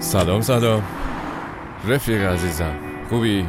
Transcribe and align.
سلام 0.00 0.40
سلام. 0.40 0.82
رفیق 1.88 2.22
عزیزم. 2.22 2.74
خوبی؟ 3.08 3.44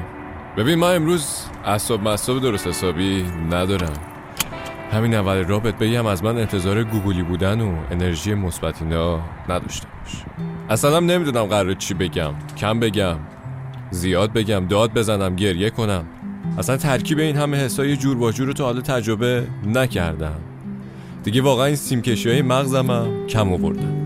ببین 0.57 0.79
من 0.79 0.95
امروز 0.95 1.45
اصاب 1.65 2.07
مصاب 2.07 2.41
درست 2.41 2.67
حسابی 2.67 3.25
ندارم. 3.51 3.93
همین 4.91 5.15
اول 5.15 5.43
رابط 5.43 5.75
بگم 5.75 6.05
از 6.05 6.23
من 6.23 6.37
انتظار 6.37 6.83
گوگلی 6.83 7.23
بودن 7.23 7.61
و 7.61 7.75
انرژی 7.91 8.33
مثبت 8.33 8.81
اینا 8.81 9.19
نداشته 9.49 9.87
باش. 9.87 10.23
اصلا 10.69 10.99
نمی‌دونم 10.99 11.45
قرار 11.45 11.73
چی 11.73 11.93
بگم. 11.93 12.33
کم 12.57 12.79
بگم 12.79 13.15
زیاد 13.91 14.33
بگم 14.33 14.65
داد 14.67 14.93
بزنم 14.93 15.35
گریه 15.35 15.69
کنم. 15.69 16.05
اصلا 16.57 16.77
ترکیب 16.77 17.19
این 17.19 17.35
همه 17.35 17.57
حسای 17.57 17.97
جور 17.97 18.17
با 18.17 18.31
جور 18.31 18.47
رو 18.47 18.53
تا 18.53 18.65
حالا 18.65 18.81
تجربه 18.81 19.47
نکردم. 19.65 20.39
دیگه 21.23 21.41
واقعا 21.41 21.65
این 21.65 21.75
سیمکشی 21.75 22.29
های 22.29 22.41
مغزمم 22.41 23.27
کم 23.27 23.53
آوردن. 23.53 24.00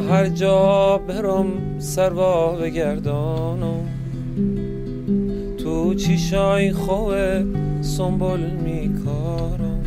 هر 0.00 0.26
جا 0.26 1.00
برم 1.08 1.46
سروا 1.78 2.52
بگردانم 2.52 3.88
تو 5.58 5.94
چیشای 5.94 6.72
خوه 6.72 7.44
سنبول 7.80 8.40
میکارم. 8.40 9.82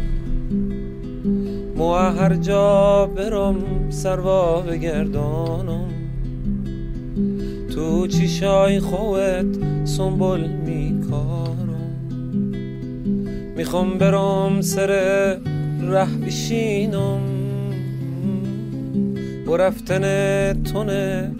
مو 1.76 1.94
هر 1.94 2.36
جا 2.36 3.06
برم 3.16 3.56
سروا 3.90 4.62
بگردانم 4.62 5.90
تو 7.76 8.08
چیشای 8.08 8.80
خوت 8.80 9.58
سنبول 9.86 10.48
میکارم. 10.48 11.60
می‌خوام 13.58 13.98
برم 13.98 14.62
سر 14.62 14.88
ره 15.82 16.08
بشینم. 16.26 17.29
با 19.50 19.56
رفتن 19.56 20.04
تونه 20.64 21.32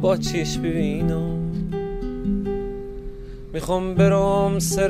با 0.00 0.16
چیش 0.16 0.58
ببینم 0.58 1.38
می‌خوام 3.52 3.94
برم 3.94 4.58
سر 4.58 4.88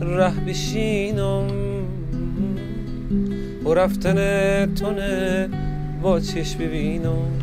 ره 0.00 0.40
بشینم. 0.46 1.46
با 3.64 3.72
رفتن 3.72 4.16
تونه 4.74 5.48
با 6.02 6.20
چش 6.20 6.56
ببینم 6.56 7.40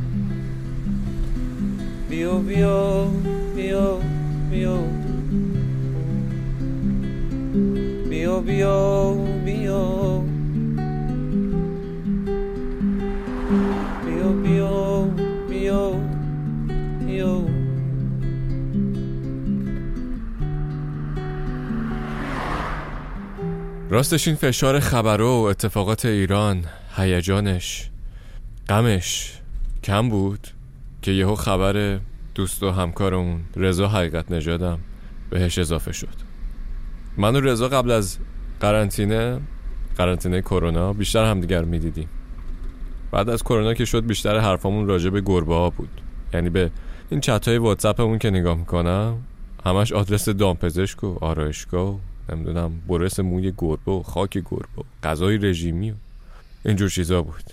بیو 2.09 2.39
بیو 2.39 3.05
بیو 3.55 3.97
بیو 4.51 4.77
بیو 8.09 8.41
بیو 8.41 9.13
بیو 9.45 10.21
بیو 14.43 15.05
بیو 15.49 15.93
راستش 23.89 24.27
این 24.27 24.37
فشار 24.37 24.79
خبرو 24.79 25.27
و 25.27 25.41
اتفاقات 25.41 26.05
ایران 26.05 26.65
هیجانش 26.95 27.89
غمش 28.69 29.39
کم 29.83 30.09
بود 30.09 30.47
که 31.01 31.11
یهو 31.11 31.35
خبر 31.35 31.99
دوست 32.35 32.63
و 32.63 32.71
همکارمون 32.71 33.41
رضا 33.55 33.87
حقیقت 33.87 34.31
نژادم 34.31 34.79
بهش 35.29 35.57
اضافه 35.57 35.91
شد. 35.91 36.33
من 37.17 37.35
و 37.35 37.39
رضا 37.39 37.67
قبل 37.69 37.91
از 37.91 38.17
قرنطینه 38.59 39.39
قرنطینه 39.97 40.41
کرونا 40.41 40.93
بیشتر 40.93 41.25
همدیگر 41.25 41.63
می‌دیدیم. 41.63 42.09
بعد 43.13 43.29
از 43.29 43.43
کرونا 43.43 43.73
که 43.73 43.85
شد 43.85 44.05
بیشتر 44.05 44.37
حرفامون 44.37 44.87
راجع 44.87 45.09
به 45.09 45.21
گربه 45.21 45.53
ها 45.53 45.69
بود. 45.69 45.89
یعنی 46.33 46.49
به 46.49 46.71
این 47.09 47.19
چت 47.19 47.47
های 47.47 48.17
که 48.19 48.29
نگاه 48.29 48.57
می‌کنم 48.57 49.17
همش 49.65 49.91
آدرس 49.91 50.29
دامپزشک 50.29 51.03
و 51.03 51.17
آرایشگاه 51.21 51.89
و 51.89 51.97
نمی‌دونم 52.31 52.71
برس 52.87 53.19
موی 53.19 53.53
گربه 53.57 53.91
و 53.91 54.03
خاک 54.03 54.37
گربه 54.37 54.81
و 54.81 54.83
غذای 55.03 55.37
رژیمی 55.37 55.91
و 55.91 55.93
اینجور 56.65 56.89
چیزا 56.89 57.21
بود. 57.21 57.43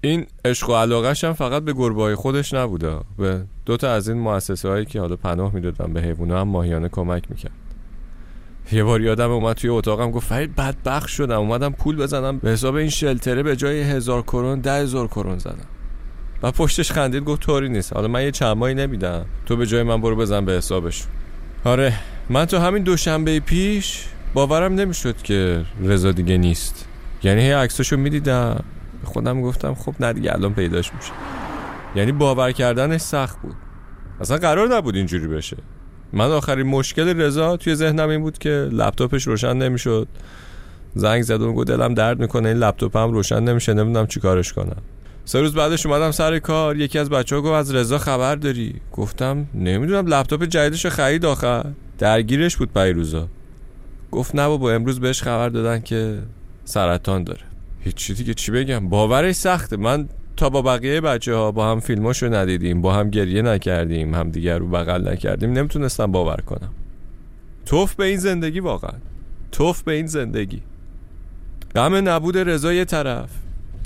این 0.00 0.26
عشق 0.44 0.70
و 0.70 0.74
علاقش 0.74 1.24
هم 1.24 1.32
فقط 1.32 1.62
به 1.62 1.72
گربه 1.72 2.02
های 2.02 2.14
خودش 2.14 2.54
نبوده. 2.54 3.00
به 3.18 3.44
دوتا 3.66 3.92
از 3.92 4.08
این 4.08 4.18
مؤسسه 4.18 4.68
هایی 4.68 4.84
که 4.84 5.00
حالا 5.00 5.16
پناه 5.16 5.54
می‌دادن 5.54 5.92
به 5.92 6.02
حیوانات 6.02 6.40
هم 6.40 6.48
ماهیانه 6.48 6.88
کمک 6.88 7.30
می‌کرد. 7.30 7.52
یه 8.72 8.84
بار 8.84 9.00
یادم 9.00 9.30
اومد 9.30 9.56
توی 9.56 9.70
اتاقم 9.70 10.10
گفت 10.10 10.28
فرید 10.28 10.56
بدبخت 10.56 11.08
شدم. 11.08 11.38
اومدم 11.38 11.72
پول 11.72 11.96
بزنم. 11.96 12.38
به 12.38 12.50
حساب 12.50 12.74
این 12.74 12.88
شلتره 12.88 13.42
به 13.42 13.56
جای 13.56 13.82
هزار 13.82 14.22
کرون 14.22 14.60
ده 14.60 14.72
هزار 14.72 15.06
کرون 15.06 15.38
زدم. 15.38 15.66
و 16.42 16.50
پشتش 16.50 16.92
خندید 16.92 17.24
گفت 17.24 17.42
طوری 17.42 17.68
نیست. 17.68 17.92
حالا 17.92 18.08
من 18.08 18.22
یه 18.22 18.30
چند 18.30 18.56
ماهی 18.56 18.74
نمیدم. 18.74 19.26
تو 19.46 19.56
به 19.56 19.66
جای 19.66 19.82
من 19.82 20.00
برو 20.00 20.16
بزن 20.16 20.44
به 20.44 20.52
حسابش. 20.52 21.04
آره 21.64 21.94
من 22.30 22.44
تو 22.44 22.58
همین 22.58 22.82
دوشنبه 22.82 23.40
پیش 23.40 24.04
باورم 24.34 24.74
نمی‌شد 24.74 25.16
که 25.22 25.64
رضا 25.84 26.12
دیگه 26.12 26.38
نیست. 26.38 26.88
یعنی 27.22 27.40
هی 27.40 27.52
عکساشو 27.52 27.96
می‌دیدم. 27.96 28.64
خودم 29.04 29.42
گفتم 29.42 29.74
خب 29.74 29.94
نه 30.00 30.12
دیگه 30.12 30.32
الان 30.32 30.54
پیداش 30.54 30.94
میشه. 30.94 31.12
یعنی 31.96 32.12
باور 32.12 32.52
کردنش 32.52 33.00
سخت 33.00 33.42
بود. 33.42 33.54
اصلا 34.20 34.36
قرار 34.36 34.76
نبود 34.76 34.96
اینجوری 34.96 35.26
بشه. 35.26 35.56
من 36.12 36.30
آخرین 36.30 36.66
مشکل 36.66 37.20
رضا 37.20 37.56
توی 37.56 37.74
ذهنم 37.74 38.08
این 38.08 38.20
بود 38.20 38.38
که 38.38 38.68
لپتاپش 38.72 39.26
روشن 39.26 39.56
نمی‌شد. 39.56 40.08
زنگ 40.94 41.22
زد 41.22 41.40
و 41.42 41.52
گفت 41.52 41.68
دلم 41.68 41.94
درد 41.94 42.20
می‌کنه 42.20 42.48
این 42.48 42.58
لپتاپم 42.58 43.12
روشن 43.12 43.42
نمیشه 43.42 43.74
نمی‌دونم 43.74 44.06
چیکارش 44.06 44.52
کنم. 44.52 44.82
سه 45.24 45.40
روز 45.40 45.54
بعدش 45.54 45.86
اومدم 45.86 46.10
سر 46.10 46.38
کار 46.38 46.76
یکی 46.76 46.98
از 46.98 47.10
بچه 47.10 47.36
ها 47.36 47.42
گفت 47.42 47.52
از 47.52 47.74
رضا 47.74 47.98
خبر 47.98 48.36
داری؟ 48.36 48.74
گفتم 48.92 49.46
نمی‌دونم 49.54 50.06
لپتاپ 50.06 50.44
جدیدش 50.44 50.86
خرید 50.86 51.26
آخر. 51.26 51.66
درگیرش 51.98 52.56
بود 52.56 52.72
پیروزا. 52.74 53.28
گفت 54.10 54.34
نه 54.34 54.48
بابا 54.48 54.72
امروز 54.72 55.00
بهش 55.00 55.22
خبر 55.22 55.48
دادن 55.48 55.80
که 55.80 56.18
سرطان 56.64 57.24
داره. 57.24 57.40
هیچی 57.80 58.14
دیگه 58.14 58.34
چی 58.34 58.52
بگم؟ 58.52 58.88
باورش 58.88 59.34
سخته. 59.34 59.76
من 59.76 60.08
تا 60.36 60.50
با 60.50 60.62
بقیه 60.62 61.00
بچه 61.00 61.34
ها 61.34 61.52
با 61.52 61.70
هم 61.70 61.80
فیلماشو 61.80 62.34
ندیدیم 62.34 62.82
با 62.82 62.94
هم 62.94 63.10
گریه 63.10 63.42
نکردیم 63.42 64.14
هم 64.14 64.30
دیگر 64.30 64.58
رو 64.58 64.68
بغل 64.68 65.08
نکردیم 65.08 65.52
نمی‌تونستم 65.52 66.12
باور 66.12 66.36
کنم 66.36 66.70
توف 67.66 67.94
به 67.94 68.04
این 68.04 68.18
زندگی 68.18 68.60
واقعا 68.60 68.98
توف 69.52 69.82
به 69.82 69.92
این 69.92 70.06
زندگی 70.06 70.62
غم 71.74 72.08
نبود 72.08 72.38
رضا 72.38 72.72
یه 72.72 72.84
طرف 72.84 73.30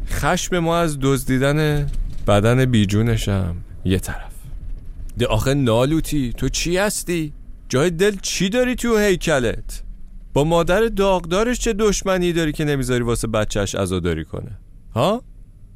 خشم 0.09 0.59
ما 0.59 0.79
از 0.79 0.99
دزدیدن 1.01 1.87
بدن 2.27 2.65
بیجونشم 2.65 3.57
یه 3.84 3.99
طرف 3.99 4.33
ده 5.19 5.27
آخه 5.27 5.55
نالوتی 5.55 6.33
تو 6.33 6.49
چی 6.49 6.77
هستی؟ 6.77 7.33
جای 7.69 7.91
دل 7.91 8.17
چی 8.23 8.49
داری 8.49 8.75
تو 8.75 8.99
هیکلت؟ 8.99 9.83
با 10.33 10.45
مادر 10.45 10.81
داغدارش 10.81 11.59
چه 11.59 11.73
دشمنی 11.73 12.33
داری 12.33 12.53
که 12.53 12.65
نمی‌ذاری 12.65 13.03
واسه 13.03 13.28
بچهش 13.28 13.75
عزاداری 13.75 14.25
کنه؟ 14.25 14.59
ها؟ 14.95 15.23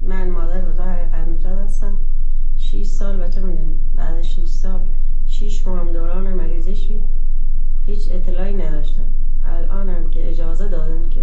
من 0.03 0.31
مادر 0.31 0.61
رضا 0.61 0.83
حقیقت 0.83 1.29
نجات 1.29 1.59
هستم 1.59 1.97
6 2.59 2.87
سال 2.87 3.17
بچه 3.17 3.41
من 3.41 3.59
بعد 3.97 4.23
6 4.23 4.45
سال 4.47 4.81
6 5.27 5.67
ماه 5.67 5.81
هم 5.81 5.93
دوران 5.93 6.35
مریضیش 6.35 6.87
بود. 6.87 7.03
هیچ 7.87 8.09
اطلاعی 8.11 8.55
نداشتم. 8.55 9.07
الانم 9.45 10.11
که 10.11 10.29
اجازه 10.29 10.69
دادن 10.69 11.11
که 11.11 11.21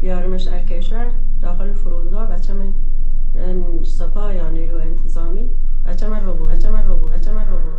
بیارمش 0.00 0.42
در 0.42 0.64
کشور 0.64 1.06
داخل 1.42 1.72
فرودگاه 1.72 2.30
بچه 2.30 2.52
من 2.52 2.72
سپاه 3.84 4.34
یا 4.34 4.50
نیرو 4.50 4.76
انتظامی 4.78 5.50
بچه 5.86 6.08
من 6.08 6.24
رو 6.24 6.34
بود 6.34 6.48
بچه 6.48 6.70
من 6.70 6.86
رو 6.86 6.96
بود 6.96 7.12
بچه 7.12 7.32
من 7.32 7.48
رو 7.48 7.56
بود. 7.56 7.72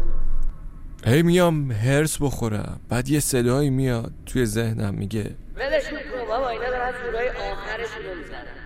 هی 1.05 1.23
میام 1.23 1.71
هرس 1.71 2.21
بخورم 2.21 2.79
بعد 2.89 3.09
یه 3.09 3.19
صدایی 3.19 3.69
میاد 3.69 4.11
توی 4.25 4.45
ذهنم 4.45 4.93
میگه 4.93 5.35
ولشون 5.55 5.99
کن 5.99 6.27
بابا 6.27 6.49
اینا 6.49 6.69
دارن 6.69 6.91
سورای 7.05 7.29
آخرشون 7.29 8.03
رو 8.05 8.17
می‌زنن. 8.19 8.60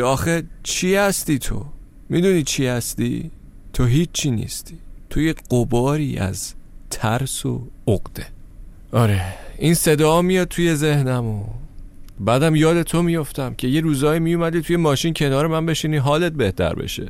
آخه 0.00 0.42
چی 0.62 0.94
هستی 0.94 1.38
تو؟ 1.38 1.64
می‌دونی 2.08 2.42
چی 2.42 2.66
هستی؟ 2.66 3.30
تو 3.72 3.84
هیچی 3.84 4.30
نیستی. 4.30 4.78
تو 5.10 5.20
یه 5.20 5.34
قباری 5.50 6.18
از 6.18 6.54
ترس 6.90 7.46
و 7.46 7.68
عقده. 7.88 8.26
آره 8.92 9.24
این 9.58 9.74
صدا 9.74 10.22
میاد 10.22 10.48
توی 10.48 10.74
ذهنم 10.74 11.26
و 11.26 11.44
بعدم 12.20 12.54
یاد 12.54 12.82
تو 12.82 13.02
میفتم 13.02 13.54
که 13.54 13.68
یه 13.68 13.80
روزایی 13.80 14.20
میومدی 14.20 14.62
توی 14.62 14.76
ماشین 14.76 15.14
کنار 15.14 15.46
من 15.46 15.66
بشینی 15.66 15.96
حالت 15.96 16.32
بهتر 16.32 16.74
بشه. 16.74 17.06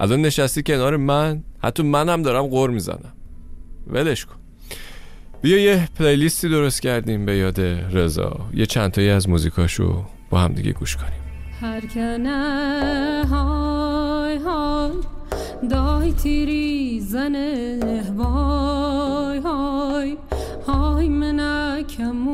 الان 0.00 0.22
نشستی 0.22 0.62
کنار 0.62 0.96
من 0.96 1.42
حتی 1.58 1.82
منم 1.82 2.22
دارم 2.22 2.46
غور 2.46 2.70
می‌زنم. 2.70 3.12
ولش 3.86 4.24
کن. 4.24 4.34
بیا 5.42 5.58
یه 5.58 5.88
پلیلیستی 5.98 6.48
درست 6.48 6.82
کردیم 6.82 7.26
به 7.26 7.36
یاد 7.36 7.60
رضا. 7.60 8.48
یه 8.54 8.66
چند 8.66 8.90
تایی 8.90 9.10
از 9.10 9.28
موزیکاشو 9.28 10.04
با 10.30 10.40
هم 10.40 10.52
دیگه 10.52 10.72
گوش 10.72 10.96
کنیم. 10.96 11.25
هرکنه 11.60 13.24
های 13.30 14.36
های 14.36 14.92
دای 15.70 16.12
تیری 16.12 17.00
زنه 17.00 17.80
وای 18.16 19.38
های 19.38 20.16
های 20.66 21.08
منکمونه 21.08 22.26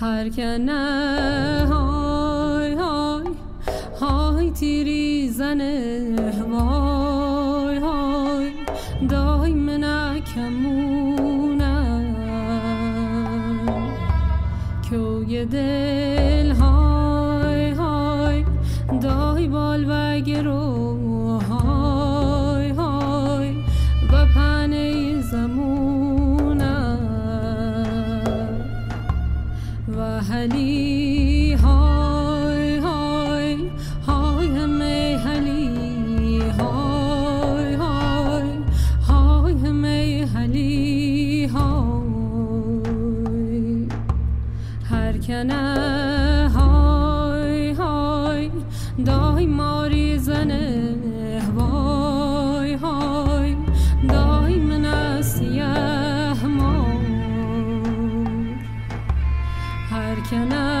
هر 0.00 0.28
که 0.28 0.46
نه 0.46 1.66
های 1.66 2.74
های 2.74 3.26
های 4.00 4.50
تیری 4.50 5.28
زنه 5.28 6.16
که 15.42 16.01
هر 60.32 60.71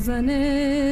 آزنه 0.00 0.89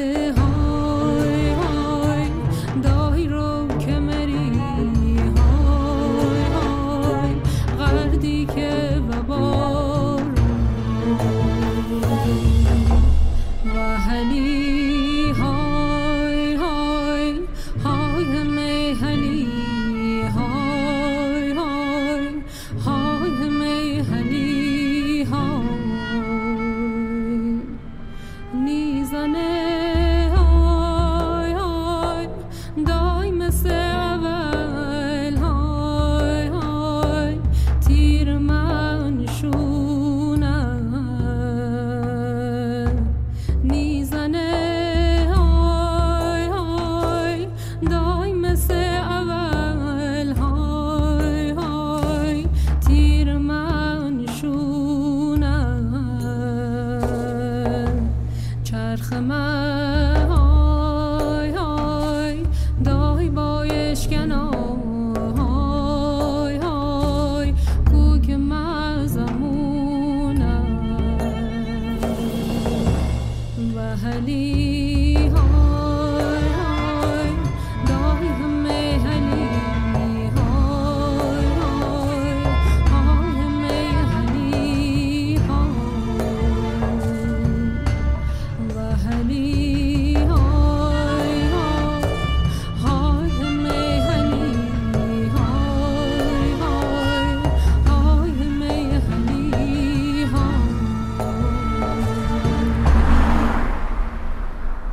You 64.10 64.26
know. 64.26 64.59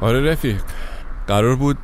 آره 0.07 0.21
رفیق. 0.21 0.63
قرار 1.27 1.57
بود 1.57 1.79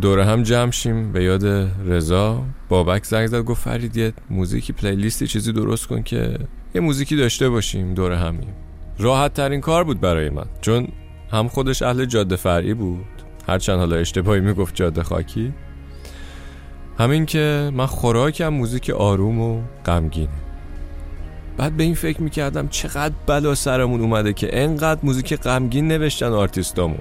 دور 0.00 0.20
هم 0.20 0.42
جمع 0.42 0.70
شیم 0.70 1.12
به 1.12 1.24
یاد 1.24 1.46
رضا. 1.86 2.42
بابک 2.68 3.04
زنگ 3.04 3.26
زد 3.26 3.40
گفت 3.42 3.62
فرید 3.62 3.96
یه 3.96 4.12
موزیکی 4.30 4.72
پلیلیستی 4.72 5.26
چیزی 5.26 5.52
درست 5.52 5.86
کن 5.86 6.02
که 6.02 6.38
یه 6.74 6.80
موزیکی 6.80 7.16
داشته 7.16 7.48
باشیم 7.48 7.94
دور 7.94 8.12
همیم 8.12 8.54
راحت 8.98 9.34
ترین 9.34 9.60
کار 9.60 9.84
بود 9.84 10.00
برای 10.00 10.30
من 10.30 10.44
چون 10.60 10.88
هم 11.30 11.48
خودش 11.48 11.82
اهل 11.82 12.04
جاده 12.04 12.36
فرعی 12.36 12.74
بود. 12.74 13.04
هرچند 13.48 13.78
حالا 13.78 13.96
اشتباهی 13.96 14.40
می‌گفت 14.40 14.74
جاده 14.74 15.02
خاکی. 15.02 15.52
همین 16.98 17.26
که 17.26 17.70
من 17.74 17.86
خوراکم 17.86 18.48
موزیک 18.48 18.90
آروم 18.90 19.40
و 19.40 19.62
غمگینه. 19.86 20.28
بعد 21.56 21.76
به 21.76 21.82
این 21.82 21.94
فکر 21.94 22.22
می‌کردم 22.22 22.68
چقدر 22.68 23.14
بلا 23.26 23.54
سرمون 23.54 24.00
اومده 24.00 24.32
که 24.32 24.62
انقدر 24.62 25.00
موزیک 25.02 25.36
غمگین 25.36 25.88
نوشتن 25.88 26.32
آرتیستامون. 26.32 26.98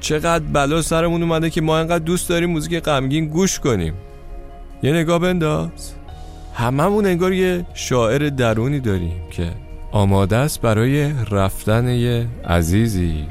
چقدر 0.00 0.44
بلا 0.52 0.82
سرمون 0.82 1.22
اومده 1.22 1.50
که 1.50 1.60
ما 1.60 1.78
انقدر 1.78 2.04
دوست 2.04 2.28
داریم 2.28 2.50
موزیک 2.50 2.82
غمگین 2.82 3.26
گوش 3.28 3.60
کنیم. 3.60 3.94
یه 4.82 4.92
نگاه 4.92 5.18
بنداز. 5.18 5.92
هممون 6.54 7.06
انگار 7.06 7.32
یه 7.32 7.66
شاعر 7.74 8.28
درونی 8.28 8.80
داریم 8.80 9.22
که 9.30 9.52
آماده 9.92 10.36
است 10.36 10.60
برای 10.60 11.12
رفتن 11.30 11.88
یه 11.88 12.26
عزیزی 12.44 13.24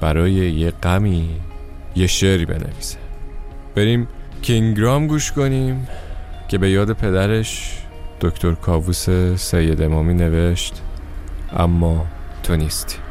برای 0.00 0.32
یه 0.32 0.70
غمی 0.70 1.28
یه 1.96 2.06
شعری 2.06 2.44
بنویسه. 2.46 2.98
بریم 3.74 4.08
کینگرام 4.42 5.06
گوش 5.06 5.32
کنیم 5.32 5.88
که 6.48 6.58
به 6.58 6.70
یاد 6.70 6.92
پدرش 6.92 7.78
دکتر 8.20 8.52
کاووس 8.52 9.10
سید 9.36 9.82
امامی 9.82 10.14
نوشت 10.14 10.82
اما 11.56 12.06
تو 12.42 12.56
نیستی. 12.56 13.07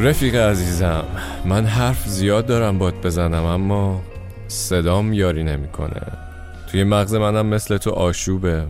رفیق 0.00 0.34
عزیزم 0.34 1.04
من 1.44 1.66
حرف 1.66 2.08
زیاد 2.08 2.46
دارم 2.46 2.78
باد 2.78 2.94
بزنم 3.02 3.44
اما 3.44 4.00
صدام 4.48 5.12
یاری 5.12 5.44
نمی‌کنه. 5.44 6.02
توی 6.70 6.84
مغز 6.84 7.14
منم 7.14 7.46
مثل 7.46 7.76
تو 7.76 7.90
آشوبه 7.90 8.66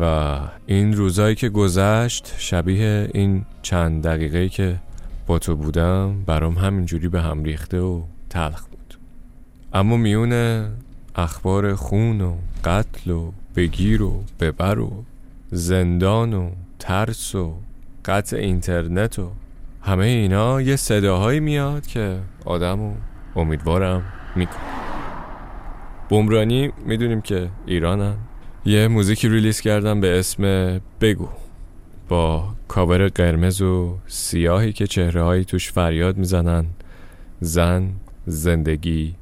و 0.00 0.38
این 0.66 0.96
روزایی 0.96 1.34
که 1.34 1.48
گذشت 1.48 2.34
شبیه 2.38 3.10
این 3.14 3.44
چند 3.62 4.02
دقیقه 4.02 4.48
که 4.48 4.76
با 5.26 5.38
تو 5.38 5.56
بودم 5.56 6.22
برام 6.26 6.54
همینجوری 6.54 7.08
به 7.08 7.22
هم 7.22 7.44
ریخته 7.44 7.80
و 7.80 8.02
تلخ 8.30 8.64
بود 8.64 8.98
اما 9.72 9.96
میون 9.96 10.64
اخبار 11.16 11.74
خون 11.74 12.20
و 12.20 12.34
قتل 12.64 13.10
و 13.10 13.32
بگیر 13.56 14.02
و 14.02 14.24
ببر 14.40 14.78
و 14.78 15.04
زندان 15.50 16.34
و 16.34 16.50
ترس 16.78 17.34
و 17.34 17.54
قطع 18.04 18.36
اینترنت 18.36 19.18
و 19.18 19.30
همه 19.86 20.04
اینا 20.04 20.60
یه 20.62 20.76
صداهایی 20.76 21.40
میاد 21.40 21.86
که 21.86 22.18
آدمو 22.44 22.94
امیدوارم 23.36 24.02
می‌کنه. 24.36 24.56
بمرانی 26.08 26.72
می‌دونیم 26.86 27.20
که 27.20 27.50
ایرانن. 27.66 28.16
یه 28.64 28.88
موزیکی 28.88 29.28
ریلیز 29.28 29.60
کردم 29.60 30.00
به 30.00 30.18
اسم 30.18 30.42
بگو 31.00 31.28
با 32.08 32.54
کاور 32.68 33.08
قرمز 33.08 33.62
و 33.62 33.98
سیاهی 34.06 34.72
که 34.72 34.86
چهره 34.86 35.22
هایی 35.22 35.44
توش 35.44 35.72
فریاد 35.72 36.16
می‌زنن. 36.16 36.66
زن 37.40 37.92
زندگی 38.26 39.14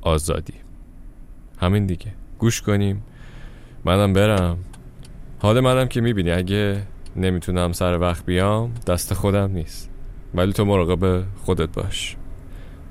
آزادی. 0.00 0.54
همین 1.60 1.86
دیگه. 1.86 2.12
گوش 2.38 2.62
کنیم. 2.62 3.02
منم 3.84 4.12
برم. 4.12 4.58
حال 5.38 5.60
منم 5.60 5.88
که 5.88 6.00
می‌بینی. 6.00 6.30
اگه 6.30 6.82
نمی‌تونم 7.16 7.72
سر 7.72 7.98
وقت 7.98 8.26
بیام 8.26 8.74
دست 8.86 9.14
خودم 9.14 9.50
نیست. 9.52 9.91
ولی 10.34 10.52
تو 10.52 10.64
مراقب 10.64 11.24
خودت 11.44 11.68
باش. 11.68 12.16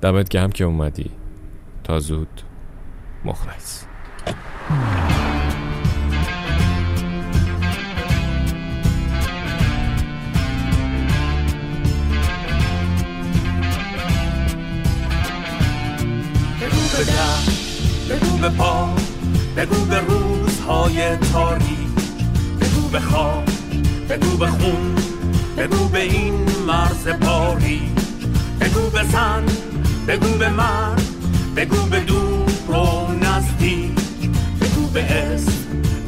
دمت 0.01 0.29
گرم 0.29 0.51
که 0.51 0.63
اومدی. 0.63 1.11
تا 1.83 1.99
زود. 1.99 2.41
مخلص. 3.25 3.83
به 16.91 18.15
بگو 18.15 18.37
به 18.37 18.49
پا 18.49 18.89
بگو 19.57 19.85
به 19.85 19.99
روزهای 19.99 21.17
تاریک. 21.17 21.67
بگو 22.61 22.87
به 22.91 22.99
خواب 22.99 23.43
بگو 24.09 24.37
به 24.37 24.47
خون. 24.47 25.10
بگو 25.57 25.87
به 25.87 26.01
این 26.01 26.33
مرز 26.67 27.07
پاری 27.07 27.81
بگو 28.61 28.89
به 28.89 29.03
زن 29.03 29.43
بگو 30.07 30.37
به 30.37 30.49
مرد 30.49 31.01
بگو 31.55 31.81
به 31.85 31.99
دور 31.99 32.75
و 32.77 33.11
نزدیک. 33.13 33.91
بگو 34.61 34.87
به 34.87 35.03
اسم 35.03 35.51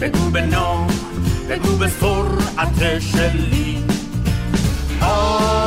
بگو 0.01 0.29
به 0.29 0.41
نام 0.41 0.88
بگو 1.50 1.75
به 1.77 1.88
سرعت 1.88 3.00
شلی 3.00 3.83
آه. 5.01 5.62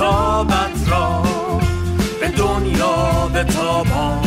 آفتابت 0.00 0.88
را 0.88 1.22
به 2.20 2.28
دنیا 2.28 3.28
به 3.32 3.44
تابان 3.44 4.22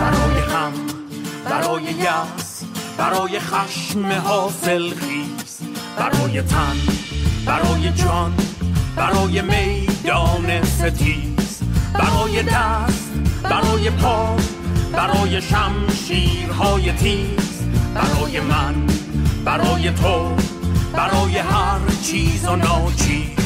برای 0.00 0.40
هم 0.52 0.72
برای 1.44 1.82
یأس 1.82 2.62
برای 2.98 3.40
خشم 3.40 4.12
حاصل 4.12 4.90
خیز. 4.90 5.58
برای 5.96 6.42
تن 6.42 6.76
برای 7.46 7.92
جان 7.92 8.34
برای 8.96 9.42
میدان 9.42 9.71
ستیز 10.82 11.62
برای 11.94 12.42
دست 12.42 13.10
برای 13.42 13.90
پا 13.90 14.36
برای 14.92 15.42
شمشیرهای 15.42 16.92
تیز. 16.92 17.62
برای 17.94 18.40
من 18.40 18.74
برای 19.44 19.90
تو 19.90 20.36
برای 20.92 21.38
هر 21.38 21.80
چیز 22.02 22.44
و 22.44 22.56
ناچیز. 22.56 23.41